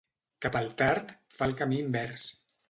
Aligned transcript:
Cap 0.45 0.55
al 0.59 0.69
tard, 0.79 1.13
fa 1.37 1.51
el 1.51 1.55
camí 1.61 1.79
invers. 1.85 2.27